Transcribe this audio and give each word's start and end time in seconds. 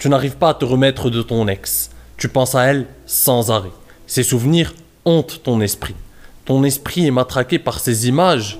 Tu 0.00 0.08
n'arrives 0.08 0.38
pas 0.38 0.48
à 0.48 0.54
te 0.54 0.64
remettre 0.64 1.10
de 1.10 1.20
ton 1.20 1.46
ex. 1.46 1.90
Tu 2.16 2.30
penses 2.30 2.54
à 2.54 2.64
elle 2.64 2.86
sans 3.04 3.50
arrêt. 3.50 3.70
Ses 4.06 4.22
souvenirs 4.22 4.72
hantent 5.04 5.42
ton 5.42 5.60
esprit. 5.60 5.94
Ton 6.46 6.64
esprit 6.64 7.06
est 7.06 7.10
matraqué 7.10 7.58
par 7.58 7.80
ces 7.80 8.08
images 8.08 8.58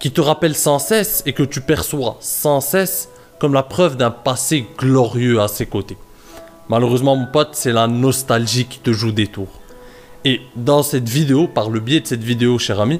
qui 0.00 0.10
te 0.10 0.20
rappellent 0.20 0.56
sans 0.56 0.80
cesse 0.80 1.22
et 1.26 1.32
que 1.32 1.44
tu 1.44 1.60
perçois 1.60 2.16
sans 2.18 2.60
cesse 2.60 3.08
comme 3.38 3.54
la 3.54 3.62
preuve 3.62 3.96
d'un 3.96 4.10
passé 4.10 4.66
glorieux 4.78 5.40
à 5.40 5.46
ses 5.46 5.64
côtés. 5.64 5.96
Malheureusement, 6.68 7.14
mon 7.14 7.26
pote, 7.26 7.50
c'est 7.52 7.72
la 7.72 7.86
nostalgie 7.86 8.64
qui 8.64 8.80
te 8.80 8.92
joue 8.92 9.12
des 9.12 9.28
tours. 9.28 9.60
Et 10.24 10.40
dans 10.56 10.82
cette 10.82 11.08
vidéo, 11.08 11.46
par 11.46 11.70
le 11.70 11.78
biais 11.78 12.00
de 12.00 12.08
cette 12.08 12.24
vidéo, 12.24 12.58
cher 12.58 12.80
ami, 12.80 12.98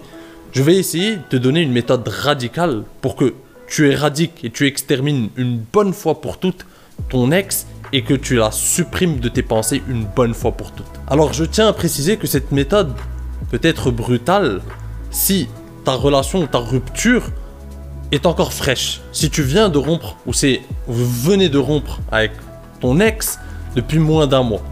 je 0.52 0.62
vais 0.62 0.76
essayer 0.76 1.16
de 1.16 1.22
te 1.28 1.36
donner 1.36 1.62
une 1.62 1.72
méthode 1.72 2.06
radicale 2.06 2.84
pour 3.00 3.16
que 3.16 3.34
tu 3.66 3.90
éradiques 3.90 4.44
et 4.44 4.50
tu 4.50 4.68
extermines 4.68 5.30
une 5.34 5.58
bonne 5.58 5.92
fois 5.92 6.20
pour 6.20 6.38
toutes 6.38 6.66
ton 7.08 7.32
ex 7.32 7.66
et 7.92 8.02
que 8.02 8.14
tu 8.14 8.36
la 8.36 8.50
supprimes 8.50 9.18
de 9.20 9.28
tes 9.28 9.42
pensées 9.42 9.82
une 9.88 10.04
bonne 10.04 10.34
fois 10.34 10.52
pour 10.52 10.72
toutes. 10.72 10.86
Alors 11.08 11.32
je 11.32 11.44
tiens 11.44 11.68
à 11.68 11.72
préciser 11.72 12.16
que 12.16 12.26
cette 12.26 12.52
méthode 12.52 12.92
peut 13.50 13.60
être 13.62 13.90
brutale 13.90 14.60
si 15.10 15.48
ta 15.84 15.92
relation 15.92 16.42
ou 16.42 16.46
ta 16.46 16.58
rupture 16.58 17.30
est 18.12 18.26
encore 18.26 18.52
fraîche. 18.52 19.00
Si 19.12 19.30
tu 19.30 19.42
viens 19.42 19.68
de 19.68 19.78
rompre 19.78 20.16
ou 20.26 20.32
c'est 20.32 20.62
vous 20.86 21.08
venez 21.08 21.48
de 21.48 21.58
rompre 21.58 22.00
avec 22.10 22.32
ton 22.80 23.00
ex 23.00 23.38
depuis 23.76 23.98
moins 23.98 24.26
d'un 24.26 24.42
mois, 24.42 24.62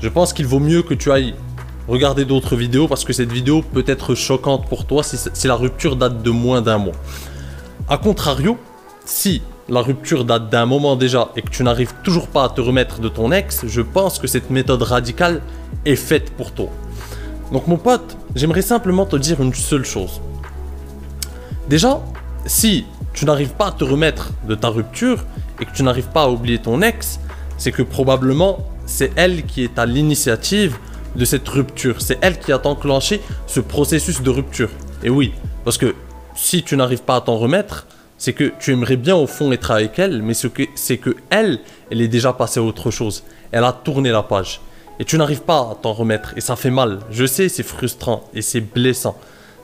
je 0.00 0.08
pense 0.08 0.32
qu'il 0.32 0.46
vaut 0.46 0.60
mieux 0.60 0.82
que 0.82 0.94
tu 0.94 1.10
ailles 1.10 1.34
regarder 1.88 2.24
d'autres 2.24 2.54
vidéos 2.54 2.86
parce 2.86 3.04
que 3.04 3.12
cette 3.12 3.32
vidéo 3.32 3.62
peut 3.62 3.84
être 3.86 4.14
choquante 4.14 4.68
pour 4.68 4.86
toi 4.86 5.02
si, 5.02 5.16
si 5.32 5.46
la 5.46 5.54
rupture 5.54 5.96
date 5.96 6.22
de 6.22 6.30
moins 6.30 6.60
d'un 6.60 6.78
mois. 6.78 6.94
A 7.88 7.96
contrario, 7.96 8.58
si 9.04 9.42
la 9.68 9.80
rupture 9.80 10.24
date 10.24 10.50
d'un 10.50 10.66
moment 10.66 10.96
déjà 10.96 11.30
et 11.36 11.42
que 11.42 11.50
tu 11.50 11.62
n'arrives 11.62 11.92
toujours 12.02 12.28
pas 12.28 12.44
à 12.44 12.48
te 12.48 12.60
remettre 12.60 13.00
de 13.00 13.08
ton 13.08 13.32
ex, 13.32 13.66
je 13.66 13.82
pense 13.82 14.18
que 14.18 14.26
cette 14.26 14.50
méthode 14.50 14.82
radicale 14.82 15.42
est 15.84 15.96
faite 15.96 16.30
pour 16.30 16.52
toi. 16.52 16.70
Donc 17.52 17.66
mon 17.66 17.76
pote, 17.76 18.16
j'aimerais 18.34 18.62
simplement 18.62 19.06
te 19.06 19.16
dire 19.16 19.42
une 19.42 19.54
seule 19.54 19.84
chose. 19.84 20.20
Déjà, 21.68 22.00
si 22.46 22.86
tu 23.12 23.24
n'arrives 23.24 23.54
pas 23.54 23.68
à 23.68 23.72
te 23.72 23.84
remettre 23.84 24.30
de 24.46 24.54
ta 24.54 24.68
rupture 24.68 25.24
et 25.60 25.64
que 25.64 25.72
tu 25.72 25.82
n'arrives 25.82 26.08
pas 26.08 26.24
à 26.24 26.28
oublier 26.28 26.58
ton 26.58 26.80
ex, 26.82 27.20
c'est 27.58 27.72
que 27.72 27.82
probablement 27.82 28.58
c'est 28.86 29.12
elle 29.16 29.44
qui 29.44 29.64
est 29.64 29.78
à 29.78 29.84
l'initiative 29.84 30.76
de 31.14 31.24
cette 31.24 31.46
rupture. 31.48 32.00
C'est 32.00 32.18
elle 32.22 32.38
qui 32.38 32.52
a 32.52 32.66
enclenché 32.66 33.20
ce 33.46 33.60
processus 33.60 34.22
de 34.22 34.30
rupture. 34.30 34.70
Et 35.02 35.10
oui, 35.10 35.32
parce 35.64 35.76
que 35.76 35.94
si 36.34 36.62
tu 36.62 36.76
n'arrives 36.76 37.02
pas 37.02 37.16
à 37.16 37.20
t'en 37.20 37.36
remettre, 37.36 37.86
c'est 38.18 38.32
que 38.32 38.52
tu 38.58 38.72
aimerais 38.72 38.96
bien 38.96 39.14
au 39.14 39.28
fond 39.28 39.52
être 39.52 39.70
avec 39.70 39.98
elle, 39.98 40.22
mais 40.22 40.34
c'est 40.34 40.50
que, 40.50 40.64
que 40.96 41.16
elle, 41.30 41.60
elle 41.90 42.02
est 42.02 42.08
déjà 42.08 42.32
passée 42.32 42.58
à 42.58 42.64
autre 42.64 42.90
chose. 42.90 43.22
Elle 43.52 43.64
a 43.64 43.72
tourné 43.72 44.10
la 44.10 44.24
page. 44.24 44.60
Et 44.98 45.04
tu 45.04 45.16
n'arrives 45.16 45.42
pas 45.42 45.60
à 45.60 45.76
t'en 45.80 45.92
remettre. 45.92 46.34
Et 46.36 46.40
ça 46.40 46.56
fait 46.56 46.70
mal. 46.70 46.98
Je 47.10 47.24
sais, 47.24 47.48
c'est 47.48 47.62
frustrant 47.62 48.24
et 48.34 48.42
c'est 48.42 48.60
blessant. 48.60 49.16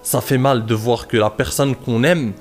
Ça 0.02 0.20
fait 0.20 0.38
mal 0.38 0.66
de 0.66 0.74
voir 0.74 1.08
que 1.08 1.16
la 1.16 1.30
personne 1.30 1.74
qu'on 1.74 2.04
aime 2.04 2.32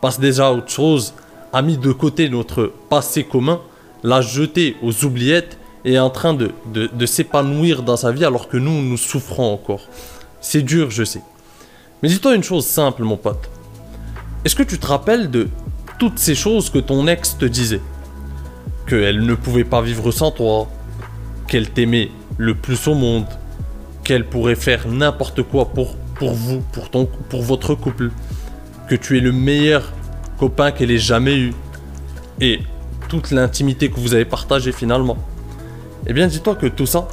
passe 0.00 0.18
déjà 0.18 0.48
à 0.48 0.52
autre 0.52 0.70
chose, 0.70 1.14
a 1.52 1.62
mis 1.62 1.76
de 1.76 1.92
côté 1.92 2.28
notre 2.28 2.72
passé 2.88 3.22
commun, 3.24 3.60
l'a 4.02 4.20
jeté 4.20 4.76
aux 4.82 5.04
oubliettes 5.04 5.58
et 5.84 5.94
est 5.94 5.98
en 5.98 6.10
train 6.10 6.34
de, 6.34 6.50
de 6.72 7.06
s'épanouir 7.06 7.82
dans 7.82 7.96
sa 7.96 8.10
vie 8.10 8.24
alors 8.24 8.48
que 8.48 8.56
nous, 8.56 8.82
nous 8.82 8.96
souffrons 8.96 9.52
encore. 9.52 9.86
C'est 10.40 10.62
dur, 10.62 10.90
je 10.90 11.04
sais. 11.04 11.20
Mais 12.02 12.08
dis-toi 12.08 12.34
une 12.34 12.42
chose 12.42 12.66
simple, 12.66 13.04
mon 13.04 13.16
pote. 13.16 13.48
Est-ce 14.44 14.56
que 14.56 14.64
tu 14.64 14.78
te 14.78 14.86
rappelles 14.88 15.30
de 15.30 15.48
toutes 16.00 16.18
ces 16.18 16.34
choses 16.34 16.68
que 16.68 16.80
ton 16.80 17.06
ex 17.06 17.38
te 17.38 17.44
disait? 17.44 17.80
Qu'elle 18.88 19.24
ne 19.24 19.34
pouvait 19.34 19.62
pas 19.62 19.82
vivre 19.82 20.10
sans 20.10 20.32
toi, 20.32 20.68
qu'elle 21.46 21.70
t'aimait 21.70 22.10
le 22.38 22.56
plus 22.56 22.88
au 22.88 22.94
monde, 22.94 23.26
qu'elle 24.02 24.26
pourrait 24.28 24.56
faire 24.56 24.88
n'importe 24.88 25.44
quoi 25.44 25.66
pour, 25.66 25.94
vous, 26.20 26.60
pour, 26.72 26.90
ton, 26.90 27.08
pour 27.28 27.42
votre 27.42 27.76
couple, 27.76 28.10
que 28.88 28.96
tu 28.96 29.16
es 29.16 29.20
le 29.20 29.30
meilleur 29.30 29.92
copain 30.38 30.72
qu'elle 30.72 30.90
ait 30.90 30.98
jamais 30.98 31.36
eu, 31.36 31.54
et 32.40 32.58
toute 33.08 33.30
l'intimité 33.30 33.90
que 33.90 34.00
vous 34.00 34.12
avez 34.12 34.24
partagée 34.24 34.72
finalement? 34.72 35.18
Eh 36.08 36.12
bien, 36.12 36.26
dis-toi 36.26 36.56
que 36.56 36.66
tout 36.66 36.86
ça, 36.86 37.06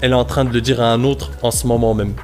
elle 0.00 0.12
est 0.12 0.14
en 0.14 0.24
train 0.24 0.46
de 0.46 0.54
le 0.54 0.62
dire 0.62 0.80
à 0.80 0.90
un 0.90 1.04
autre 1.04 1.32
en 1.42 1.50
ce 1.50 1.66
moment 1.66 1.92
même. 1.92 2.14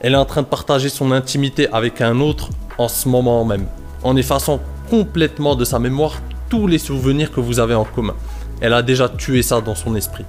Elle 0.00 0.12
est 0.12 0.16
en 0.16 0.24
train 0.24 0.42
de 0.42 0.46
partager 0.46 0.88
son 0.88 1.10
intimité 1.10 1.68
avec 1.72 2.00
un 2.00 2.20
autre 2.20 2.48
en 2.78 2.88
ce 2.88 3.08
moment 3.08 3.44
même, 3.44 3.66
en 4.02 4.16
effaçant 4.16 4.60
complètement 4.90 5.54
de 5.54 5.64
sa 5.64 5.78
mémoire 5.78 6.14
tous 6.48 6.66
les 6.66 6.78
souvenirs 6.78 7.32
que 7.32 7.40
vous 7.40 7.60
avez 7.60 7.74
en 7.74 7.84
commun. 7.84 8.14
Elle 8.60 8.74
a 8.74 8.82
déjà 8.82 9.08
tué 9.08 9.42
ça 9.42 9.60
dans 9.60 9.74
son 9.74 9.94
esprit. 9.96 10.24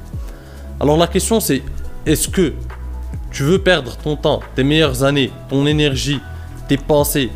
Alors 0.80 0.98
la 0.98 1.08
question 1.08 1.40
c'est, 1.40 1.62
est-ce 2.06 2.28
que 2.28 2.54
tu 3.32 3.44
veux 3.44 3.60
perdre 3.60 3.96
ton 3.98 4.16
temps, 4.16 4.42
tes 4.56 4.64
meilleures 4.64 5.04
années, 5.04 5.32
ton 5.50 5.66
énergie, 5.66 6.20
tes 6.68 6.78
pensées 6.78 7.32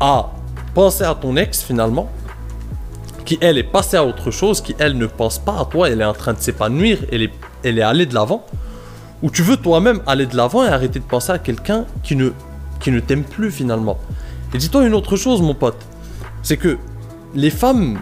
à 0.00 0.30
penser 0.74 1.04
à 1.04 1.14
ton 1.14 1.36
ex 1.36 1.62
finalement, 1.62 2.10
qui 3.24 3.38
elle 3.40 3.58
est 3.58 3.62
passée 3.62 3.96
à 3.96 4.04
autre 4.04 4.30
chose, 4.30 4.60
qui 4.60 4.74
elle 4.78 4.98
ne 4.98 5.06
pense 5.06 5.38
pas 5.38 5.58
à 5.60 5.64
toi, 5.64 5.88
elle 5.88 6.00
est 6.00 6.04
en 6.04 6.12
train 6.12 6.32
de 6.32 6.40
s'épanouir, 6.40 6.98
elle 7.10 7.22
est, 7.22 7.32
elle 7.62 7.78
est 7.78 7.82
allée 7.82 8.06
de 8.06 8.14
l'avant, 8.14 8.44
ou 9.22 9.30
tu 9.30 9.42
veux 9.42 9.56
toi-même 9.56 10.02
aller 10.06 10.26
de 10.26 10.36
l'avant 10.36 10.64
et 10.64 10.68
arrêter 10.68 10.98
de 10.98 11.04
penser 11.04 11.32
à 11.32 11.38
quelqu'un 11.38 11.86
qui 12.02 12.16
ne 12.16 12.30
qui 12.84 12.92
ne 12.92 13.00
t'aiment 13.00 13.24
plus 13.24 13.50
finalement. 13.50 13.98
Et 14.52 14.58
dis-toi 14.58 14.86
une 14.86 14.94
autre 14.94 15.16
chose, 15.16 15.40
mon 15.40 15.54
pote, 15.54 15.80
c'est 16.42 16.58
que 16.58 16.76
les 17.34 17.50
femmes 17.50 17.98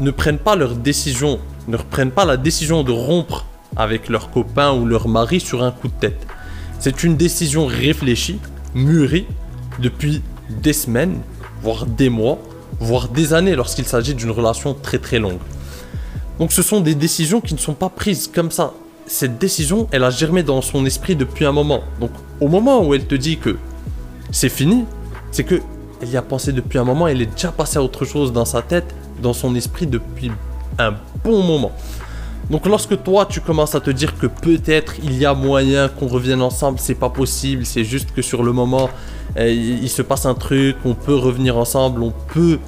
ne 0.00 0.10
prennent 0.10 0.38
pas 0.38 0.56
leur 0.56 0.74
décision, 0.74 1.38
ne 1.68 1.76
prennent 1.76 2.10
pas 2.10 2.24
la 2.24 2.38
décision 2.38 2.82
de 2.82 2.90
rompre 2.90 3.44
avec 3.76 4.08
leur 4.08 4.30
copain 4.30 4.72
ou 4.72 4.86
leur 4.86 5.06
mari 5.06 5.38
sur 5.38 5.62
un 5.62 5.70
coup 5.70 5.88
de 5.88 5.92
tête. 6.00 6.26
C'est 6.80 7.04
une 7.04 7.16
décision 7.16 7.66
réfléchie, 7.66 8.40
mûrie, 8.74 9.26
depuis 9.78 10.22
des 10.48 10.72
semaines, 10.72 11.20
voire 11.62 11.84
des 11.84 12.08
mois, 12.08 12.38
voire 12.80 13.08
des 13.08 13.34
années 13.34 13.54
lorsqu'il 13.54 13.84
s'agit 13.84 14.14
d'une 14.14 14.30
relation 14.30 14.74
très 14.74 14.98
très 14.98 15.18
longue. 15.18 15.38
Donc 16.38 16.52
ce 16.52 16.62
sont 16.62 16.80
des 16.80 16.94
décisions 16.94 17.42
qui 17.42 17.52
ne 17.52 17.58
sont 17.58 17.74
pas 17.74 17.90
prises 17.90 18.30
comme 18.34 18.50
ça. 18.50 18.72
Cette 19.06 19.38
décision, 19.38 19.88
elle 19.92 20.04
a 20.04 20.10
germé 20.10 20.42
dans 20.42 20.62
son 20.62 20.86
esprit 20.86 21.16
depuis 21.16 21.44
un 21.44 21.52
moment. 21.52 21.82
Donc 22.00 22.10
au 22.40 22.48
moment 22.48 22.84
où 22.84 22.94
elle 22.94 23.06
te 23.06 23.14
dit 23.14 23.36
que 23.36 23.58
c'est 24.32 24.48
fini. 24.48 24.84
C'est 25.30 25.44
que 25.44 25.60
elle 26.02 26.10
y 26.10 26.16
a 26.16 26.22
pensé 26.22 26.52
depuis 26.52 26.78
un 26.80 26.84
moment, 26.84 27.06
elle 27.06 27.22
est 27.22 27.26
déjà 27.26 27.52
passée 27.52 27.78
à 27.78 27.82
autre 27.82 28.04
chose 28.04 28.32
dans 28.32 28.44
sa 28.44 28.60
tête, 28.60 28.92
dans 29.22 29.32
son 29.32 29.54
esprit 29.54 29.86
depuis 29.86 30.32
un 30.80 30.94
bon 31.22 31.44
moment. 31.44 31.70
Donc 32.50 32.66
lorsque 32.66 33.00
toi 33.04 33.24
tu 33.24 33.40
commences 33.40 33.76
à 33.76 33.80
te 33.80 33.90
dire 33.90 34.18
que 34.18 34.26
peut-être 34.26 34.94
il 35.04 35.16
y 35.16 35.24
a 35.24 35.32
moyen 35.32 35.88
qu'on 35.88 36.08
revienne 36.08 36.42
ensemble, 36.42 36.80
c'est 36.80 36.96
pas 36.96 37.08
possible, 37.08 37.64
c'est 37.64 37.84
juste 37.84 38.12
que 38.12 38.20
sur 38.20 38.42
le 38.42 38.52
moment 38.52 38.90
eh, 39.36 39.54
il, 39.54 39.88
se 39.88 40.02
passe 40.02 40.26
un 40.26 40.34
truc, 40.34 40.76
on 40.84 40.94
peut 40.94 41.14
revenir 41.14 41.56
ensemble, 41.56 42.02
on 42.02 42.12
peut, 42.32 42.58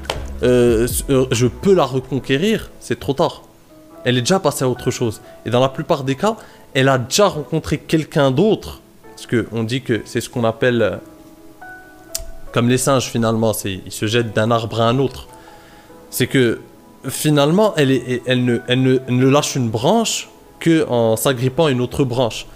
euh, 0.45 0.87
euh, 1.11 1.27
je 1.33 1.47
peux 1.47 1.75
la 1.75 1.85
reconquérir, 1.85 2.71
c'est 2.79 3.01
trop 3.01 3.15
tard. 3.15 3.43
Elle 4.05 4.17
est 4.17 4.23
déjà 4.23 4.39
passée 4.39 4.65
à 4.65 4.69
autre 4.69 4.91
chose. 4.91 5.21
Et 5.45 5.51
dans 5.51 5.61
la 5.61 5.69
plupart 5.69 6.05
des 6.05 6.15
cas, 6.15 6.37
elle 6.73 6.89
a 6.89 6.99
déjà 6.99 7.27
rencontré 7.27 7.79
quelqu'un 7.79 8.31
d'autre, 8.31 8.81
parce 9.11 9.27
que 9.27 9.47
on 9.53 9.65
dit 9.65 9.83
que 9.83 10.03
c'est 10.05 10.21
ce 10.21 10.31
qu'on 10.31 10.45
appelle 10.45 10.83
euh, 10.83 10.97
comme 12.55 12.69
les 12.69 12.79
singes 12.79 13.11
finalement, 13.11 13.53
c'est, 13.53 13.81
ils 13.85 13.91
se 13.91 14.07
jettent 14.07 14.33
d'un 14.33 14.53
arbre 14.53 14.81
à 14.81 14.89
un 14.89 15.01
autre. 15.01 15.27
C'est 16.11 16.29
que 16.29 16.61
finalement, 17.09 17.75
elle, 17.77 17.91
elle, 18.27 18.45
ne, 18.45 18.61
elle, 18.69 18.81
ne, 18.81 18.99
ne 19.09 19.29
lâche 19.29 19.57
une 19.57 19.69
branche 19.71 20.29
que 20.61 20.87
en 20.89 21.17
s'agrippant 21.17 21.67
à 21.67 21.73
une 21.73 21.81
autre 21.81 22.05
branche. 22.05 22.47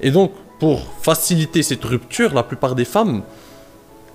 Et 0.00 0.10
donc, 0.10 0.32
pour 0.58 0.82
faciliter 1.02 1.62
cette 1.62 1.84
rupture, 1.84 2.34
la 2.34 2.42
plupart 2.42 2.74
des 2.74 2.84
femmes 2.84 3.22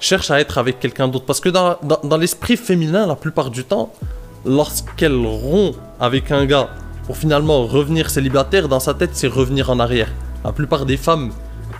cherchent 0.01 0.29
à 0.29 0.41
être 0.41 0.57
avec 0.57 0.81
quelqu'un 0.81 1.07
d'autre. 1.07 1.23
Parce 1.23 1.39
que 1.39 1.47
dans, 1.47 1.77
dans, 1.83 2.01
dans 2.03 2.17
l'esprit 2.17 2.57
féminin, 2.57 3.07
la 3.07 3.15
plupart 3.15 3.49
du 3.49 3.63
temps, 3.63 3.93
lorsqu'elle 4.45 5.15
rompt 5.15 5.77
avec 6.01 6.31
un 6.31 6.45
gars 6.45 6.69
pour 7.05 7.15
finalement 7.15 7.65
revenir 7.65 8.09
célibataire, 8.09 8.67
dans 8.67 8.81
sa 8.81 8.93
tête, 8.93 9.11
c'est 9.13 9.27
revenir 9.27 9.69
en 9.69 9.79
arrière. 9.79 10.11
La 10.43 10.51
plupart 10.51 10.85
des 10.85 10.97
femmes 10.97 11.31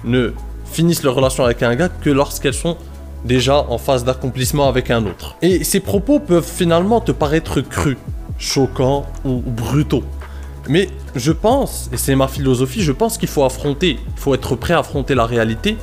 ne 0.06 0.32
finissent 0.64 1.04
leur 1.04 1.16
relation 1.16 1.44
avec 1.44 1.62
un 1.62 1.76
gars 1.76 1.90
que 1.90 2.10
lorsqu'elles 2.10 2.54
sont 2.54 2.78
déjà 3.26 3.66
en 3.70 3.78
phase 3.78 4.04
d'accomplissement 4.04 4.68
avec 4.68 4.92
un 4.92 5.06
autre. 5.06 5.36
Et 5.42 5.64
ces 5.64 5.80
propos 5.80 6.20
peuvent 6.20 6.48
finalement 6.48 7.02
te 7.02 7.12
paraître 7.12 7.62
crus, 7.62 7.98
choquants 8.38 9.06
ou 9.26 9.42
brutaux. 9.46 10.04
Mais 10.70 10.90
je 11.16 11.32
pense, 11.32 11.90
et 11.92 11.98
c'est 11.98 12.16
ma 12.16 12.28
philosophie, 12.28 12.82
je 12.82 12.92
pense 12.92 13.18
qu'il 13.18 13.28
faut 13.28 13.44
affronter, 13.44 14.00
il 14.00 14.20
faut 14.20 14.34
être 14.34 14.56
prêt 14.56 14.74
à 14.74 14.80
affronter 14.80 15.16
la 15.16 15.26
réalité 15.26 15.78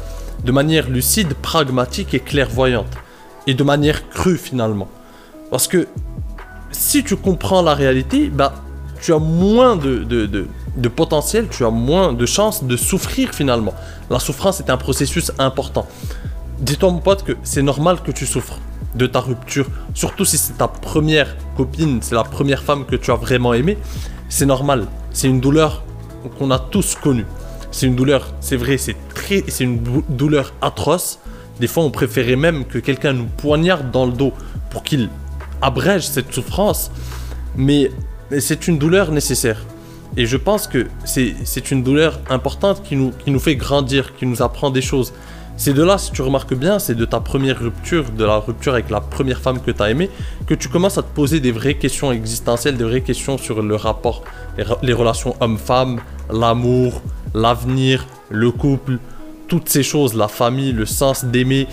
de 0.44 0.52
manière 0.52 0.88
lucide, 0.88 1.34
pragmatique 1.34 2.14
et 2.14 2.20
clairvoyante. 2.20 2.92
Et 3.46 3.54
de 3.54 3.62
manière 3.62 4.08
crue 4.08 4.38
finalement. 4.38 4.88
Parce 5.50 5.66
que 5.66 5.87
si 6.70 7.04
tu 7.04 7.16
comprends 7.16 7.62
la 7.62 7.75
réalité, 7.75 8.28
bah, 8.28 8.54
tu 9.02 9.12
as 9.12 9.19
moins 9.19 9.76
de, 9.76 9.98
de, 9.98 10.26
de, 10.26 10.46
de 10.76 10.88
potentiel, 10.88 11.48
tu 11.50 11.64
as 11.64 11.70
moins 11.70 12.12
de 12.12 12.26
chances 12.26 12.64
de 12.64 12.76
souffrir 12.76 13.34
finalement. 13.34 13.75
La 14.08 14.19
souffrance 14.19 14.60
est 14.60 14.70
un 14.70 14.76
processus 14.76 15.32
important 15.38 15.87
dis-toi 16.61 16.91
mon 16.91 16.99
pote 16.99 17.25
que 17.25 17.33
c'est 17.43 17.62
normal 17.62 18.03
que 18.03 18.12
tu 18.12 18.27
souffres. 18.27 18.59
de 18.97 19.07
ta 19.07 19.21
rupture, 19.21 19.67
surtout 19.95 20.25
si 20.25 20.37
c'est 20.37 20.59
ta 20.59 20.67
première 20.67 21.37
copine, 21.57 22.01
c'est 22.03 22.17
la 22.17 22.25
première 22.25 22.65
femme 22.65 22.85
que 22.87 22.97
tu 22.97 23.12
as 23.12 23.15
vraiment 23.15 23.55
aimée, 23.55 23.79
c'est 24.29 24.47
normal. 24.47 24.89
C'est 25.12 25.29
une 25.29 25.41
douleur 25.41 25.85
qu'on 26.37 26.51
a 26.51 26.59
tous 26.59 26.97
connue. 26.97 27.25
C'est 27.71 27.87
une 27.87 27.95
douleur, 27.95 28.35
c'est 28.41 28.57
vrai, 28.57 28.79
c'est 28.79 28.97
très, 29.15 29.45
c'est 29.47 29.62
une 29.62 30.03
douleur 30.09 30.53
atroce. 30.61 31.21
Des 31.61 31.69
fois, 31.69 31.85
on 31.85 31.91
préférait 31.91 32.35
même 32.35 32.65
que 32.65 32.79
quelqu'un 32.79 33.12
nous 33.12 33.27
poignarde 33.27 33.93
dans 33.93 34.07
le 34.07 34.12
dos 34.12 34.33
pour 34.71 34.83
qu'il 34.83 35.09
abrège 35.62 36.09
cette 36.09 36.33
souffrance. 36.35 36.91
Mais 37.57 37.93
c'est 38.41 38.67
une 38.67 38.79
douleur 38.79 39.12
nécessaire. 39.12 39.62
Et 40.17 40.27
je 40.27 40.37
pense 40.37 40.67
que 40.67 40.89
c'est 41.05 41.71
une 41.71 41.85
douleur 41.85 42.19
importante 42.29 42.83
qui 42.83 42.97
nous, 42.97 43.12
qui 43.12 43.31
nous 43.31 43.39
fait 43.39 43.55
grandir, 43.55 44.17
qui 44.17 44.27
nous 44.27 44.43
apprend 44.43 44.71
des 44.71 44.83
choses. 44.83 45.12
C'est 45.61 45.75
de 45.75 45.83
là, 45.83 45.99
si 45.99 46.11
tu 46.11 46.23
remarques 46.23 46.55
bien, 46.55 46.79
c'est 46.79 46.95
de 46.95 47.05
ta 47.05 47.21
première 47.21 47.59
rupture, 47.59 48.11
de 48.12 48.25
la 48.25 48.39
rupture 48.39 48.73
avec 48.73 48.89
la 48.89 49.03
première 49.03 49.43
femme 49.43 49.61
que 49.61 49.71
tu 49.71 49.83
as 49.83 49.91
aimée, 49.91 50.09
que 50.47 50.55
tu 50.55 50.71
commences 50.71 50.97
à 50.97 51.03
te 51.03 51.15
poser 51.15 51.39
des 51.39 51.53
vraies 51.53 51.75
questions 51.75 52.12
existentielles, 52.12 52.79
des 52.79 52.85
vraies 52.85 53.03
questions 53.03 53.37
sur 53.37 53.61
le 53.61 53.77
rapport, 53.77 54.25
les, 54.57 54.95
relations 54.95 55.37
homme-femme, 55.39 56.01
l'amour, 56.33 57.03
l'avenir, 57.35 58.07
le 58.31 58.51
couple, 58.51 58.97
toutes 59.49 59.69
ces 59.69 59.83
choses, 59.83 60.15
la 60.15 60.29
famille, 60.29 60.73
le 60.73 60.87
sens 60.87 61.27
d'aimer, 61.27 61.67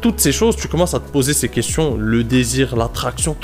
toutes 0.00 0.18
ces 0.18 0.32
choses, 0.32 0.56
tu 0.56 0.66
commences 0.66 0.94
à 0.94 0.98
te 0.98 1.08
poser 1.08 1.32
ces 1.32 1.48
questions, 1.48 1.96
le 1.96 2.24
désir, 2.24 2.74
l'attraction, 2.74 3.36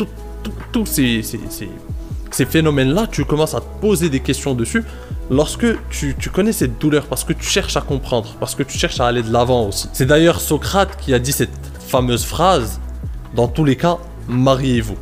tous 0.72 0.86
ces, 0.86 1.22
ces 1.22 2.46
phénomènes-là, 2.46 3.06
tu 3.06 3.24
commences 3.24 3.54
à 3.54 3.60
te 3.60 3.80
poser 3.80 4.08
des 4.08 4.18
questions 4.18 4.54
dessus 4.54 4.82
lorsque 5.30 5.66
tu, 5.90 6.14
connais 6.32 6.52
cette 6.52 6.78
douleur, 6.78 7.06
parce 7.06 7.24
que 7.24 7.32
tu 7.32 7.44
cherches 7.44 7.76
à 7.76 7.80
comprendre, 7.80 8.34
parce 8.40 8.54
que 8.54 8.62
tu 8.62 8.78
cherches 8.78 9.00
à 9.00 9.06
aller 9.06 9.22
de 9.22 9.32
l'avant 9.32 9.68
aussi. 9.68 9.88
C'est 9.92 10.06
d'ailleurs 10.06 10.40
Socrate 10.40 10.96
qui 11.00 11.14
a 11.14 11.18
dit 11.18 11.32
cette 11.32 11.50
fameuse 11.88 12.24
phrase, 12.24 12.80
dans 13.34 13.48
tous 13.48 13.64
les 13.64 13.76
cas, 13.76 13.98
mariez-vous. 14.28 14.96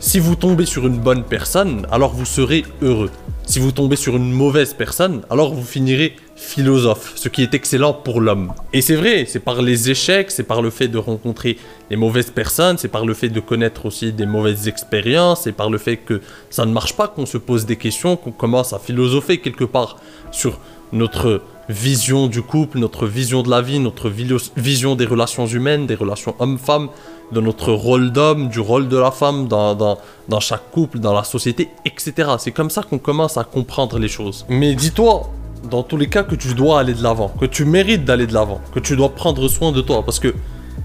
Si 0.00 0.18
vous 0.18 0.34
tombez 0.34 0.66
sur 0.66 0.86
une 0.86 0.98
bonne 0.98 1.24
personne, 1.24 1.86
alors 1.90 2.12
vous 2.14 2.24
serez 2.24 2.64
heureux. 2.82 3.10
Si 3.50 3.58
vous 3.58 3.72
tombez 3.72 3.96
sur 3.96 4.14
une 4.14 4.30
mauvaise 4.30 4.74
personne, 4.74 5.22
alors 5.28 5.52
vous 5.52 5.64
finirez 5.64 6.14
philosophe, 6.36 7.14
ce 7.16 7.28
qui 7.28 7.42
est 7.42 7.52
excellent 7.52 7.92
pour 7.92 8.20
l'homme. 8.20 8.52
Et 8.72 8.80
c'est 8.80 8.94
vrai, 8.94 9.24
c'est 9.26 9.40
par 9.40 9.60
les 9.60 9.90
échecs, 9.90 10.30
c'est 10.30 10.44
par 10.44 10.62
le 10.62 10.70
fait 10.70 10.86
de 10.86 10.98
rencontrer 10.98 11.58
les 11.90 11.96
mauvaises 11.96 12.30
personnes, 12.30 12.78
c'est 12.78 12.86
par 12.86 13.04
le 13.04 13.12
fait 13.12 13.28
de 13.28 13.40
connaître 13.40 13.86
aussi 13.86 14.12
des 14.12 14.24
mauvaises 14.24 14.68
expériences, 14.68 15.42
c'est 15.42 15.52
par 15.52 15.68
le 15.68 15.78
fait 15.78 15.96
que 15.96 16.20
ça 16.48 16.64
ne 16.64 16.72
marche 16.72 16.94
pas 16.94 17.08
qu'on 17.08 17.26
se 17.26 17.38
pose 17.38 17.66
des 17.66 17.74
questions, 17.74 18.14
qu'on 18.14 18.30
commence 18.30 18.72
à 18.72 18.78
philosopher 18.78 19.38
quelque 19.38 19.64
part 19.64 19.96
sur 20.30 20.60
notre 20.92 21.42
vision 21.70 22.26
du 22.26 22.42
couple, 22.42 22.78
notre 22.78 23.06
vision 23.06 23.42
de 23.42 23.50
la 23.50 23.62
vie, 23.62 23.78
notre 23.78 24.10
vision 24.10 24.94
des 24.96 25.06
relations 25.06 25.46
humaines, 25.46 25.86
des 25.86 25.94
relations 25.94 26.34
hommes-femmes, 26.38 26.88
de 27.32 27.40
notre 27.40 27.72
rôle 27.72 28.10
d'homme, 28.10 28.48
du 28.48 28.60
rôle 28.60 28.88
de 28.88 28.96
la 28.96 29.10
femme 29.10 29.46
dans, 29.46 29.74
dans, 29.74 29.98
dans 30.28 30.40
chaque 30.40 30.70
couple, 30.72 30.98
dans 30.98 31.12
la 31.12 31.24
société, 31.24 31.68
etc. 31.84 32.30
C'est 32.38 32.52
comme 32.52 32.70
ça 32.70 32.82
qu'on 32.82 32.98
commence 32.98 33.36
à 33.36 33.44
comprendre 33.44 33.98
les 33.98 34.08
choses. 34.08 34.44
Mais 34.48 34.74
dis-toi, 34.74 35.30
dans 35.70 35.82
tous 35.82 35.96
les 35.96 36.08
cas, 36.08 36.22
que 36.22 36.34
tu 36.34 36.54
dois 36.54 36.80
aller 36.80 36.94
de 36.94 37.02
l'avant, 37.02 37.28
que 37.28 37.46
tu 37.46 37.64
mérites 37.64 38.04
d'aller 38.04 38.26
de 38.26 38.34
l'avant, 38.34 38.60
que 38.74 38.80
tu 38.80 38.96
dois 38.96 39.10
prendre 39.10 39.46
soin 39.48 39.72
de 39.72 39.80
toi. 39.80 40.02
Parce 40.04 40.18
que 40.18 40.34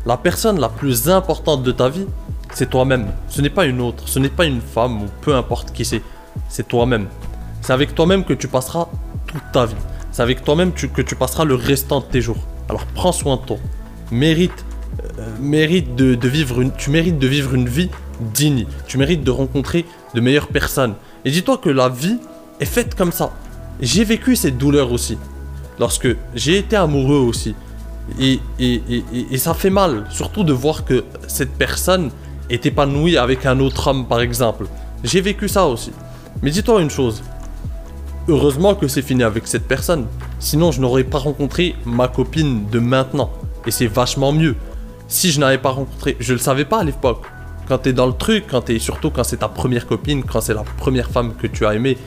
la 0.05 0.17
personne 0.17 0.59
la 0.59 0.69
plus 0.69 1.09
importante 1.09 1.63
de 1.63 1.71
ta 1.71 1.89
vie, 1.89 2.05
c'est 2.53 2.69
toi-même. 2.69 3.07
Ce 3.29 3.41
n'est 3.41 3.49
pas 3.49 3.65
une 3.65 3.81
autre, 3.81 4.07
ce 4.07 4.19
n'est 4.19 4.29
pas 4.29 4.45
une 4.45 4.61
femme 4.61 5.03
ou 5.03 5.05
peu 5.21 5.35
importe 5.35 5.71
qui 5.71 5.83
c'est. 5.83 6.01
C'est 6.49 6.67
toi-même. 6.67 7.07
C'est 7.61 7.73
avec 7.73 7.95
toi-même 7.95 8.23
que 8.23 8.33
tu 8.33 8.47
passeras 8.47 8.87
toute 9.25 9.41
ta 9.51 9.65
vie. 9.65 9.75
C'est 10.15 10.21
avec 10.21 10.45
toi-même 10.45 10.71
que 10.71 11.01
tu 11.01 11.13
passeras 11.13 11.43
le 11.43 11.55
restant 11.55 11.99
de 11.99 12.05
tes 12.05 12.21
jours. 12.21 12.37
Alors 12.69 12.85
prends 12.85 13.11
soin 13.11 13.35
de 13.35 13.41
toi. 13.41 13.57
Mérite 14.11 14.63
euh, 15.19 15.27
mérite 15.41 15.93
de, 15.93 16.27
vivre 16.29 16.61
une, 16.61 16.71
tu 16.71 16.89
mérites 16.89 17.19
de 17.19 17.27
vivre 17.27 17.53
une 17.53 17.67
vie 17.67 17.89
digne. 18.33 18.65
Tu 18.87 18.97
mérites 18.97 19.25
de 19.25 19.31
rencontrer 19.31 19.83
de 20.13 20.21
meilleures 20.21 20.47
personnes. 20.47 20.93
Et 21.25 21.31
dis-toi 21.31 21.57
que 21.57 21.67
la 21.67 21.89
vie 21.89 22.17
est 22.61 22.65
faite 22.65 22.95
comme 22.95 23.11
ça. 23.11 23.33
J'ai 23.81 24.05
vécu 24.05 24.37
cette 24.37 24.57
douleur 24.57 24.93
aussi. 24.93 25.17
Lorsque 25.81 26.07
j'ai 26.33 26.59
été 26.59 26.77
amoureux 26.77 27.19
aussi. 27.19 27.53
Et, 28.17 28.39
et, 28.57 28.81
et, 29.29 29.37
ça 29.37 29.53
fait 29.53 29.69
mal, 29.69 30.05
surtout 30.11 30.45
de 30.45 30.53
voir 30.53 30.85
que 30.85 31.03
cette 31.27 31.51
personne 31.55 32.09
est 32.49 32.65
épanouie 32.65 33.17
avec 33.17 33.45
un 33.45 33.59
autre 33.59 33.89
homme, 33.89 34.07
par 34.07 34.21
exemple. 34.21 34.67
J'ai 35.03 35.19
vécu 35.19 35.49
ça 35.49 35.65
aussi. 35.67 35.91
Mais 36.41 36.51
dis-toi 36.51 36.81
une 36.81 36.89
chose. 36.89 37.21
Heureusement 38.27 38.75
que 38.75 38.87
c'est 38.87 39.01
fini 39.01 39.23
avec 39.23 39.47
cette 39.47 39.67
personne. 39.67 40.07
Sinon, 40.39 40.71
je 40.71 40.81
n'aurais 40.81 41.03
pas 41.03 41.19
rencontré 41.19 41.75
ma 41.85 42.07
copine 42.07 42.67
de 42.69 42.79
maintenant. 42.79 43.31
Et 43.67 43.71
c'est 43.71 43.87
vachement 43.87 44.31
mieux 44.31 44.55
si 45.07 45.31
je 45.31 45.39
n'avais 45.39 45.57
pas 45.57 45.69
rencontré, 45.69 46.17
je 46.19 46.33
le 46.33 46.39
savais 46.39 46.65
pas 46.65 46.79
à 46.79 46.83
l'époque. 46.83 47.23
Quand 47.67 47.79
tu 47.79 47.89
es 47.89 47.93
dans 47.93 48.07
le 48.07 48.13
truc, 48.13 48.45
quand 48.49 48.69
es, 48.69 48.79
surtout 48.79 49.09
quand 49.09 49.23
c'est 49.23 49.37
ta 49.37 49.47
première 49.47 49.87
copine, 49.87 50.23
quand 50.23 50.41
c'est 50.41 50.53
la 50.53 50.63
première 50.63 51.09
femme 51.09 51.33
que 51.35 51.47
tu 51.47 51.65
as 51.65 51.73
aimée, 51.73 51.97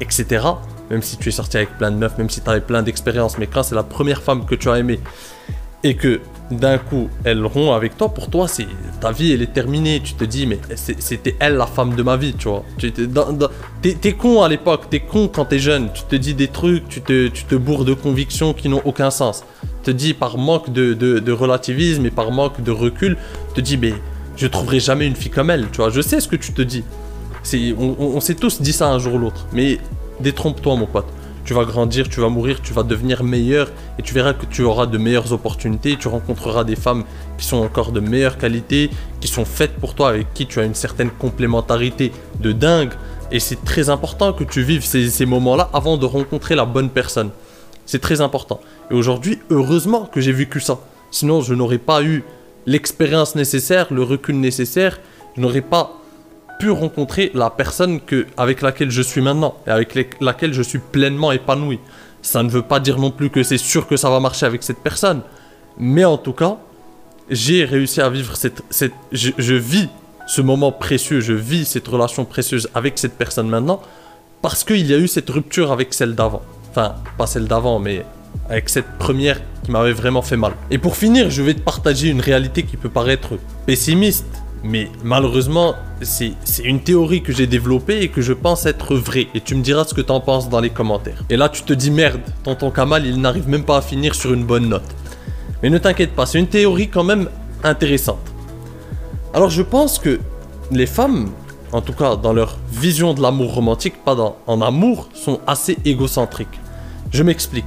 etc. 0.00 0.44
Même 0.90 1.02
si 1.02 1.16
tu 1.16 1.28
es 1.28 1.32
sorti 1.32 1.56
avec 1.56 1.76
plein 1.76 1.90
de 1.90 1.96
meufs, 1.96 2.16
même 2.18 2.30
si 2.30 2.40
tu 2.40 2.48
avais 2.48 2.60
plein 2.60 2.82
d'expériences, 2.82 3.38
mais 3.38 3.46
quand 3.46 3.62
c'est 3.62 3.74
la 3.74 3.82
première 3.82 4.22
femme 4.22 4.44
que 4.44 4.54
tu 4.54 4.70
as 4.70 4.78
aimée 4.78 5.00
et 5.84 5.94
que 5.94 6.20
d'un 6.50 6.78
coup 6.78 7.08
elle 7.24 7.44
rompt 7.44 7.74
avec 7.74 7.96
toi, 7.96 8.08
pour 8.08 8.30
toi, 8.30 8.48
c'est 8.48 8.66
ta 9.00 9.12
vie 9.12 9.32
elle 9.32 9.42
est 9.42 9.52
terminée. 9.52 10.00
Tu 10.02 10.14
te 10.14 10.24
dis, 10.24 10.46
mais 10.46 10.58
c'était 10.76 11.36
elle 11.40 11.56
la 11.56 11.66
femme 11.66 11.94
de 11.94 12.02
ma 12.02 12.16
vie, 12.16 12.34
tu 12.34 12.48
vois. 12.48 12.64
Tu 12.78 12.88
es, 12.88 14.12
con 14.12 14.42
à 14.42 14.48
l'époque, 14.48 14.90
t'es 14.90 15.00
con 15.00 15.28
quand 15.28 15.44
t'es 15.46 15.58
jeune. 15.58 15.90
Tu 15.92 16.02
te 16.04 16.16
dis 16.16 16.34
des 16.34 16.48
trucs, 16.48 16.88
tu 16.88 17.00
te, 17.00 17.28
tu 17.28 17.44
te 17.44 17.54
bourres 17.54 17.84
de 17.84 17.94
convictions 17.94 18.54
qui 18.54 18.68
n'ont 18.68 18.82
aucun 18.84 19.10
sens 19.10 19.44
te 19.88 19.90
dis 19.90 20.12
par 20.12 20.36
manque 20.36 20.70
de, 20.70 21.32
relativisme 21.32 22.04
et 22.04 22.10
par 22.10 22.30
manque 22.30 22.62
de 22.62 22.70
recul, 22.70 23.16
te 23.54 23.62
dis 23.62 23.78
mais 23.78 23.94
je 24.36 24.46
trouverai 24.46 24.80
jamais 24.80 25.06
une 25.06 25.16
fille 25.16 25.30
comme 25.30 25.50
elle, 25.50 25.66
tu 25.72 25.78
vois. 25.78 25.88
Je 25.88 26.02
sais 26.02 26.20
ce 26.20 26.28
que 26.28 26.36
tu 26.36 26.52
te 26.52 26.60
dis. 26.62 26.84
On, 27.78 27.96
on, 27.98 28.20
s'est 28.20 28.34
tous 28.34 28.60
dit 28.60 28.74
ça 28.74 28.88
un 28.88 28.98
jour 28.98 29.14
ou 29.14 29.18
l'autre. 29.18 29.46
Mais 29.52 29.78
détrompe-toi 30.20 30.76
mon 30.76 30.86
pote. 30.86 31.06
Tu 31.48 31.54
vas 31.54 31.64
grandir, 31.64 32.10
tu 32.10 32.20
vas 32.20 32.28
mourir, 32.28 32.60
tu 32.60 32.74
vas 32.74 32.82
devenir 32.82 33.24
meilleur 33.24 33.70
et 33.98 34.02
tu 34.02 34.12
verras 34.12 34.34
que 34.34 34.44
tu 34.44 34.64
auras 34.64 34.84
de 34.84 34.98
meilleures 34.98 35.32
opportunités, 35.32 35.96
tu 35.98 36.06
rencontreras 36.06 36.62
des 36.62 36.76
femmes 36.76 37.04
qui 37.38 37.46
sont 37.46 37.56
encore 37.56 37.90
de 37.90 38.00
meilleure 38.00 38.36
qualité, 38.36 38.90
qui 39.22 39.28
sont 39.28 39.46
faites 39.46 39.72
pour 39.76 39.94
toi, 39.94 40.10
avec 40.10 40.34
qui 40.34 40.44
tu 40.44 40.60
as 40.60 40.64
une 40.64 40.74
certaine 40.74 41.08
complémentarité 41.08 42.12
de 42.38 42.52
dingue. 42.52 42.92
Et 43.32 43.40
c'est 43.40 43.64
très 43.64 43.88
important 43.88 44.34
que 44.34 44.44
tu 44.44 44.60
vives 44.60 44.84
ces 44.84 45.24
moments-là 45.24 45.70
avant 45.72 45.96
de 45.96 46.04
rencontrer 46.04 46.54
la 46.54 46.66
bonne 46.66 46.90
personne. 46.90 47.30
C'est 47.86 48.02
très 48.02 48.20
important. 48.20 48.60
Et 48.90 48.94
aujourd'hui, 48.94 49.38
heureusement 49.48 50.04
que 50.04 50.20
j'ai 50.20 50.32
vécu 50.32 50.60
ça. 50.60 50.80
Sinon, 51.10 51.40
je 51.40 51.54
n'aurais 51.54 51.78
pas 51.78 52.02
eu 52.02 52.24
l'expérience 52.66 53.36
nécessaire, 53.36 53.86
le 53.90 54.02
recul 54.02 54.38
nécessaire. 54.38 55.00
Je 55.34 55.40
n'aurais 55.40 55.62
pas 55.62 55.97
pu 56.58 56.70
rencontrer 56.70 57.30
la 57.34 57.50
personne 57.50 58.00
que, 58.00 58.26
avec 58.36 58.62
laquelle 58.62 58.90
je 58.90 59.02
suis 59.02 59.20
maintenant 59.20 59.56
et 59.66 59.70
avec 59.70 60.16
laquelle 60.20 60.52
je 60.52 60.62
suis 60.62 60.78
pleinement 60.78 61.32
épanoui. 61.32 61.78
Ça 62.22 62.42
ne 62.42 62.48
veut 62.48 62.62
pas 62.62 62.80
dire 62.80 62.98
non 62.98 63.10
plus 63.10 63.30
que 63.30 63.42
c'est 63.42 63.58
sûr 63.58 63.86
que 63.86 63.96
ça 63.96 64.10
va 64.10 64.20
marcher 64.20 64.46
avec 64.46 64.62
cette 64.62 64.78
personne. 64.78 65.22
Mais 65.78 66.04
en 66.04 66.18
tout 66.18 66.32
cas, 66.32 66.58
j'ai 67.30 67.64
réussi 67.64 68.00
à 68.00 68.10
vivre 68.10 68.36
cette... 68.36 68.62
je, 69.12 69.30
je 69.38 69.54
vis 69.54 69.88
ce 70.26 70.42
moment 70.42 70.72
précieux, 70.72 71.20
je 71.20 71.32
vis 71.32 71.64
cette 71.64 71.88
relation 71.88 72.24
précieuse 72.24 72.68
avec 72.74 72.98
cette 72.98 73.16
personne 73.16 73.48
maintenant 73.48 73.80
parce 74.42 74.62
qu'il 74.64 74.86
y 74.86 74.94
a 74.94 74.98
eu 74.98 75.08
cette 75.08 75.30
rupture 75.30 75.72
avec 75.72 75.94
celle 75.94 76.14
d'avant. 76.14 76.42
Enfin, 76.70 76.96
pas 77.16 77.26
celle 77.26 77.46
d'avant, 77.46 77.78
mais 77.78 78.04
avec 78.48 78.68
cette 78.68 78.98
première 78.98 79.40
qui 79.64 79.70
m'avait 79.70 79.92
vraiment 79.92 80.22
fait 80.22 80.36
mal. 80.36 80.52
Et 80.70 80.78
pour 80.78 80.96
finir, 80.96 81.30
je 81.30 81.42
vais 81.42 81.54
te 81.54 81.60
partager 81.60 82.08
une 82.08 82.20
réalité 82.20 82.62
qui 82.62 82.76
peut 82.76 82.88
paraître 82.88 83.38
pessimiste, 83.66 84.26
mais 84.64 84.90
malheureusement, 85.04 85.74
c'est 86.02 86.34
une 86.64 86.80
théorie 86.80 87.22
que 87.22 87.32
j'ai 87.32 87.46
développée 87.46 88.00
et 88.00 88.08
que 88.08 88.20
je 88.20 88.32
pense 88.32 88.66
être 88.66 88.94
vraie. 88.94 89.28
Et 89.34 89.40
tu 89.40 89.54
me 89.54 89.62
diras 89.62 89.84
ce 89.84 89.94
que 89.94 90.00
t'en 90.00 90.20
penses 90.20 90.48
dans 90.48 90.60
les 90.60 90.70
commentaires. 90.70 91.24
Et 91.30 91.36
là, 91.36 91.48
tu 91.48 91.62
te 91.62 91.72
dis 91.72 91.90
merde, 91.90 92.20
tonton 92.42 92.70
Kamal, 92.70 93.06
il 93.06 93.20
n'arrive 93.20 93.48
même 93.48 93.64
pas 93.64 93.78
à 93.78 93.82
finir 93.82 94.14
sur 94.14 94.32
une 94.32 94.44
bonne 94.44 94.68
note. 94.68 94.94
Mais 95.62 95.70
ne 95.70 95.78
t'inquiète 95.78 96.12
pas, 96.12 96.26
c'est 96.26 96.38
une 96.38 96.48
théorie 96.48 96.88
quand 96.88 97.04
même 97.04 97.28
intéressante. 97.64 98.32
Alors 99.34 99.50
je 99.50 99.62
pense 99.62 99.98
que 99.98 100.20
les 100.70 100.86
femmes, 100.86 101.30
en 101.72 101.80
tout 101.80 101.92
cas 101.92 102.16
dans 102.16 102.32
leur 102.32 102.56
vision 102.72 103.14
de 103.14 103.20
l'amour 103.20 103.54
romantique, 103.54 104.02
pas 104.04 104.16
en 104.46 104.60
amour, 104.60 105.08
sont 105.14 105.40
assez 105.46 105.76
égocentriques. 105.84 106.60
Je 107.10 107.22
m'explique. 107.22 107.66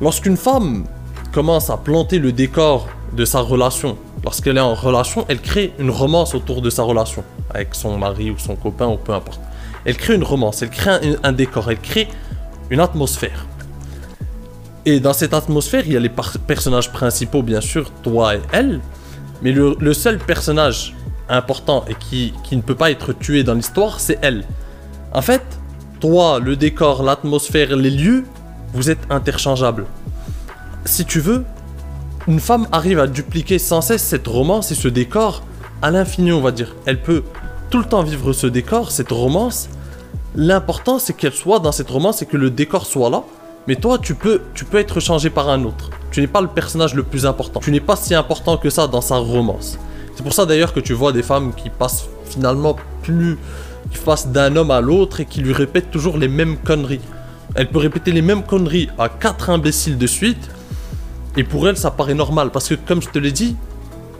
Lorsqu'une 0.00 0.36
femme 0.36 0.84
commence 1.32 1.70
à 1.70 1.76
planter 1.76 2.18
le 2.18 2.32
décor 2.32 2.88
de 3.12 3.24
sa 3.24 3.40
relation, 3.40 3.96
lorsqu'elle 4.24 4.56
est 4.56 4.60
en 4.60 4.74
relation, 4.74 5.24
elle 5.28 5.40
crée 5.40 5.72
une 5.78 5.90
romance 5.90 6.34
autour 6.34 6.62
de 6.62 6.70
sa 6.70 6.82
relation, 6.82 7.24
avec 7.50 7.74
son 7.74 7.98
mari 7.98 8.30
ou 8.30 8.38
son 8.38 8.56
copain 8.56 8.86
ou 8.86 8.96
peu 8.96 9.12
importe. 9.12 9.40
Elle 9.84 9.96
crée 9.96 10.14
une 10.14 10.22
romance, 10.22 10.62
elle 10.62 10.70
crée 10.70 10.90
un, 11.22 11.32
décor, 11.32 11.70
elle 11.70 11.80
crée 11.80 12.08
une 12.70 12.80
atmosphère. 12.80 13.46
Et 14.84 15.00
dans 15.00 15.12
cette 15.12 15.34
atmosphère, 15.34 15.84
il 15.86 15.92
y 15.92 15.96
a 15.96 16.00
les 16.00 16.08
personnages 16.08 16.92
principaux, 16.92 17.42
bien 17.42 17.60
sûr, 17.60 17.90
toi 18.02 18.36
et 18.36 18.40
elle. 18.52 18.80
Mais 19.42 19.52
le, 19.52 19.92
seul 19.92 20.18
personnage 20.18 20.94
important 21.28 21.84
et 21.88 21.94
qui, 21.94 22.32
qui, 22.44 22.56
ne 22.56 22.62
peut 22.62 22.74
pas 22.74 22.90
être 22.90 23.12
tué 23.12 23.42
dans 23.42 23.54
l'histoire, 23.54 24.00
c'est 24.00 24.18
elle. 24.22 24.44
En 25.12 25.22
fait, 25.22 25.42
toi, 26.00 26.40
le 26.40 26.56
décor, 26.56 27.02
l'atmosphère, 27.02 27.76
les 27.76 27.90
lieux, 27.90 28.24
vous 28.72 28.90
êtes 28.90 29.00
interchangeables. 29.10 29.86
Si 30.84 31.04
tu 31.04 31.20
veux, 31.20 31.44
une 32.28 32.40
femme 32.40 32.68
arrive 32.72 33.00
à 33.00 33.06
dupliquer 33.06 33.58
sans 33.58 33.80
cesse 33.80 34.02
cette 34.02 34.26
romance 34.26 34.70
et 34.70 34.74
ce 34.74 34.88
décor 34.88 35.42
à 35.80 35.90
l'infini, 35.90 36.32
on 36.32 36.40
va 36.40 36.52
dire. 36.52 36.74
Elle 36.86 37.02
peut 37.02 37.24
tout 37.70 37.78
le 37.78 37.84
temps 37.84 38.02
vivre 38.02 38.32
ce 38.32 38.46
décor, 38.46 38.92
cette 38.92 39.10
romance. 39.10 39.68
L'important, 40.36 40.98
c'est 40.98 41.14
qu'elle 41.14 41.32
soit 41.32 41.58
dans 41.58 41.72
cette 41.72 41.90
romance 41.90 42.22
et 42.22 42.26
que 42.26 42.36
le 42.36 42.50
décor 42.50 42.86
soit 42.86 43.10
là. 43.10 43.24
Mais 43.66 43.76
toi, 43.76 43.98
tu 43.98 44.14
peux, 44.14 44.42
tu 44.54 44.64
peux 44.64 44.78
être 44.78 45.00
changé 45.00 45.30
par 45.30 45.48
un 45.48 45.64
autre. 45.64 45.90
Tu 46.10 46.20
n'es 46.20 46.26
pas 46.26 46.40
le 46.40 46.48
personnage 46.48 46.94
le 46.94 47.02
plus 47.02 47.26
important. 47.26 47.60
Tu 47.60 47.72
n'es 47.72 47.80
pas 47.80 47.96
si 47.96 48.14
important 48.14 48.56
que 48.56 48.70
ça 48.70 48.86
dans 48.86 49.00
sa 49.00 49.16
romance. 49.16 49.78
C'est 50.14 50.22
pour 50.22 50.32
ça 50.32 50.46
d'ailleurs 50.46 50.72
que 50.72 50.80
tu 50.80 50.92
vois 50.92 51.12
des 51.12 51.22
femmes 51.22 51.52
qui 51.54 51.70
passent 51.70 52.06
finalement 52.24 52.76
plus. 53.02 53.38
qui 53.90 53.98
passent 53.98 54.28
d'un 54.28 54.54
homme 54.56 54.70
à 54.70 54.80
l'autre 54.80 55.20
et 55.20 55.26
qui 55.26 55.40
lui 55.40 55.52
répètent 55.52 55.90
toujours 55.90 56.18
les 56.18 56.28
mêmes 56.28 56.56
conneries. 56.56 57.00
Elle 57.54 57.68
peut 57.68 57.78
répéter 57.78 58.12
les 58.12 58.22
mêmes 58.22 58.44
conneries 58.44 58.88
à 58.98 59.08
quatre 59.08 59.50
imbéciles 59.50 59.98
de 59.98 60.06
suite. 60.06 60.50
Et 61.36 61.44
pour 61.44 61.68
elle, 61.68 61.76
ça 61.76 61.90
paraît 61.90 62.14
normal. 62.14 62.50
Parce 62.50 62.68
que, 62.68 62.74
comme 62.74 63.02
je 63.02 63.08
te 63.08 63.18
l'ai 63.18 63.32
dit, 63.32 63.56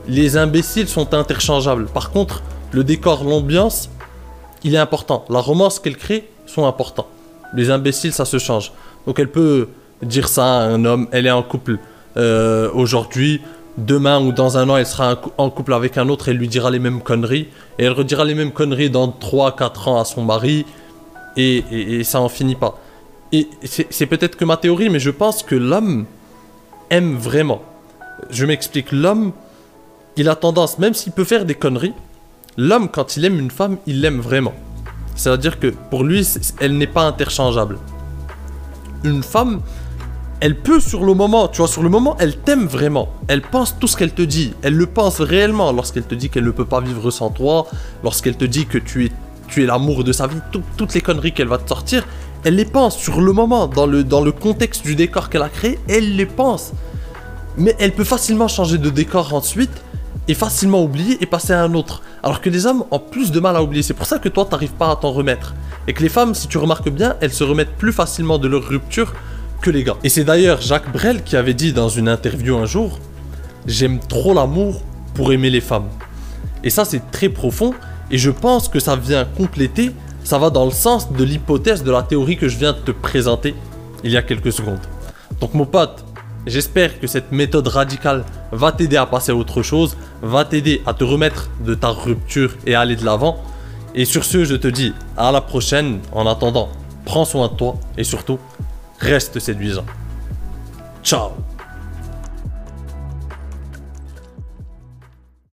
les 0.09 0.37
imbéciles 0.37 0.89
sont 0.89 1.15
interchangeables. 1.15 1.87
Par 1.87 2.11
contre, 2.11 2.43
le 2.73 2.85
décor, 2.85 3.25
l'ambiance, 3.25 3.91
il 4.65 4.75
est 4.75 4.79
important. 4.79 5.25
La 5.29 5.41
romance 5.41 5.79
qu'elle 5.79 5.97
crée 5.97 6.29
sont 6.47 6.67
importants. 6.67 7.07
Les 7.55 7.71
imbéciles, 7.71 8.13
ça 8.13 8.25
se 8.25 8.39
change. 8.39 8.73
Donc 9.07 9.19
elle 9.19 9.31
peut 9.31 9.69
dire 10.03 10.29
ça 10.29 10.45
à 10.45 10.65
un 10.65 10.85
homme, 10.85 11.09
elle 11.13 11.27
est 11.27 11.31
en 11.31 11.43
couple 11.43 11.79
euh, 12.17 12.71
aujourd'hui, 12.75 13.41
demain 13.79 14.21
ou 14.21 14.33
dans 14.33 14.59
un 14.59 14.69
an, 14.69 14.77
elle 14.77 14.87
sera 14.87 15.21
en 15.39 15.51
couple 15.51 15.73
avec 15.73 15.97
un 15.97 16.09
autre, 16.09 16.29
elle 16.29 16.37
lui 16.37 16.49
dira 16.49 16.71
les 16.71 16.79
mêmes 16.79 17.01
conneries, 17.01 17.49
et 17.79 17.85
elle 17.85 17.93
redira 17.93 18.25
les 18.25 18.35
mêmes 18.35 18.53
conneries 18.53 18.91
dans 18.91 19.09
3-4 19.09 19.89
ans 19.89 20.01
à 20.01 20.05
son 20.05 20.23
mari, 20.23 20.67
et, 21.37 21.65
et 21.71 22.05
ça 22.05 22.21
en 22.21 22.29
finit 22.29 22.57
pas. 22.57 22.79
Et 23.33 23.49
c'est 23.63 24.07
peut-être 24.07 24.37
que 24.37 24.45
ma 24.45 24.57
théorie, 24.57 24.91
mais 24.91 24.99
je 24.99 25.11
pense 25.11 25.43
que 25.43 25.55
l'homme 25.55 26.05
aime 26.93 27.17
vraiment. 27.17 27.63
Je 28.31 28.45
m'explique, 28.45 28.93
l'homme, 28.93 29.33
il 30.17 30.29
a 30.29 30.37
tendance, 30.37 30.79
même 30.79 30.95
s'il 30.95 31.13
peut 31.13 31.25
faire 31.25 31.47
des 31.47 31.55
conneries, 31.55 31.95
l'homme, 32.57 32.89
quand 32.89 33.17
il 33.17 33.25
aime 33.25 33.39
une 33.39 33.51
femme, 33.51 33.79
il 33.87 34.03
l'aime 34.03 34.21
vraiment. 34.21 34.53
C'est-à-dire 35.17 35.59
que 35.59 35.69
pour 35.69 36.05
lui, 36.05 36.29
elle 36.61 36.77
n'est 36.77 36.87
pas 36.87 37.05
interchangeable. 37.05 37.79
Une 39.05 39.23
femme, 39.23 39.63
elle 40.41 40.59
peut 40.59 40.81
sur 40.81 41.05
le 41.05 41.15
moment, 41.15 41.49
tu 41.49 41.59
vois, 41.59 41.69
sur 41.69 41.83
le 41.83 41.89
moment, 41.89 42.15
elle 42.21 42.37
t'aime 42.37 42.67
vraiment. 42.67 43.09
Elle 43.27 43.41
pense 43.41 43.79
tout 43.79 43.87
ce 43.87 43.97
qu'elle 43.97 44.13
te 44.13 44.23
dit. 44.23 44.53
Elle 44.63 44.75
le 44.75 44.87
pense 44.87 45.21
réellement 45.21 45.73
lorsqu'elle 45.73 46.05
te 46.05 46.15
dit 46.15 46.29
qu'elle 46.29 46.45
ne 46.45 46.51
peut 46.51 46.67
pas 46.67 46.81
vivre 46.81 47.11
sans 47.11 47.31
toi, 47.31 47.67
lorsqu'elle 48.05 48.37
te 48.37 48.45
dit 48.45 48.67
que 48.67 48.79
tu 48.79 49.07
es, 49.07 49.13
tu 49.49 49.63
es 49.63 49.67
l'amour 49.67 50.05
de 50.05 50.13
sa 50.13 50.27
vie, 50.27 50.41
toutes 50.77 50.95
les 50.95 51.01
conneries 51.01 51.33
qu'elle 51.33 51.49
va 51.49 51.59
te 51.59 51.69
sortir, 51.69 52.07
elle 52.45 52.57
les 52.57 52.65
pense 52.65 52.97
sur 52.97 53.21
le 53.21 53.33
moment, 53.33 53.67
dans 53.67 53.87
le, 53.87 54.05
dans 54.05 54.21
le 54.21 54.33
contexte 54.33 54.83
du 54.83 54.97
décor 54.97 55.31
qu'elle 55.31 55.43
a 55.43 55.49
créé, 55.49 55.79
elle 55.89 56.17
les 56.17 56.27
pense. 56.27 56.73
Mais 57.57 57.77
elle 57.79 57.93
peut 57.93 58.05
facilement 58.05 58.49
changer 58.49 58.79
de 58.79 58.91
décor 58.91 59.35
ensuite 59.35 59.71
et 60.29 60.35
facilement 60.35 60.83
oublier 60.83 61.19
et 61.21 61.27
passer 61.27 61.53
à 61.53 61.63
un 61.63 61.75
autre. 61.75 62.03
Alors 62.23 62.41
que 62.41 62.51
les 62.51 62.67
hommes 62.67 62.85
ont 62.91 62.99
plus 62.99 63.31
de 63.31 63.41
mal 63.41 63.57
à 63.57 63.63
oublier. 63.63 63.83
C'est 63.83 63.95
pour 63.95 64.07
ça 64.07 64.19
que 64.19 64.29
toi, 64.29 64.45
t'arrives 64.45 64.73
pas 64.73 64.91
à 64.91 64.97
t'en 64.97 65.13
remettre. 65.13 65.55
Et 65.87 65.93
que 65.93 66.03
les 66.03 66.09
femmes, 66.09 66.35
si 66.35 66.49
tu 66.49 66.59
remarques 66.59 66.91
bien, 66.91 67.17
elles 67.21 67.33
se 67.33 67.45
remettent 67.45 67.77
plus 67.77 67.93
facilement 67.93 68.39
de 68.39 68.49
leur 68.49 68.63
rupture 68.63 69.15
que 69.61 69.71
les 69.71 69.85
gars. 69.85 69.97
Et 70.03 70.09
c'est 70.09 70.25
d'ailleurs 70.25 70.61
Jacques 70.61 70.93
Brel 70.93 71.23
qui 71.23 71.37
avait 71.37 71.55
dit 71.55 71.73
dans 71.73 71.89
une 71.89 72.09
interview 72.09 72.57
un 72.57 72.67
jour 72.67 72.99
J'aime 73.67 74.01
trop 74.01 74.35
l'amour 74.35 74.83
pour 75.15 75.33
aimer 75.33 75.51
les 75.51 75.61
femmes. 75.61 75.89
Et 76.65 76.71
ça, 76.71 76.85
c'est 76.85 77.11
très 77.11 77.29
profond. 77.29 77.75
Et 78.11 78.19
je 78.19 78.31
pense 78.31 78.69
que 78.69 78.81
ça 78.81 78.97
vient 78.97 79.25
compléter, 79.25 79.93
ça 80.25 80.39
va 80.39 80.51
dans 80.51 80.65
le 80.65 80.71
sens 80.71 81.13
de 81.13 81.25
l'hypothèse 81.25 81.83
de 81.83 81.91
la 81.91 82.03
théorie 82.03 82.37
que 82.37 82.49
je 82.49 82.59
viens 82.59 82.73
de 82.73 82.79
te 82.79 82.91
présenter 82.91 83.55
il 84.05 84.11
y 84.11 84.17
a 84.17 84.23
quelques 84.23 84.53
secondes. 84.53 84.81
Donc, 85.41 85.55
mon 85.55 85.67
pote, 85.67 86.05
J'espère 86.47 86.99
que 86.99 87.07
cette 87.07 87.31
méthode 87.31 87.69
radicale 87.69 88.25
va 88.51 88.73
t'aider 88.73 88.97
à 88.97 89.07
passer 89.07 89.31
à 89.31 89.37
autre 89.37 89.63
chose, 89.63 89.97
va 90.23 90.45
t'aider 90.45 90.83
à 90.87 90.95
te 90.95 91.05
remettre 91.05 91.51
de 91.65 91.75
ta 91.75 91.89
rupture 91.89 92.57
et 92.67 92.75
à 92.75 92.81
aller 92.81 92.97
de 92.97 93.05
l'avant. 93.05 93.39
Et 93.95 94.05
sur 94.05 94.25
ce, 94.25 94.45
je 94.45 94.57
te 94.57 94.67
dis 94.67 94.93
à 95.17 95.31
la 95.31 95.41
prochaine. 95.41 96.01
En 96.11 96.27
attendant, 96.27 96.69
prends 97.05 97.25
soin 97.25 97.47
de 97.49 97.55
toi 97.55 97.77
et 97.97 98.05
surtout, 98.05 98.39
reste 98.99 99.39
séduisant. 99.39 99.85
Ciao 101.05 101.52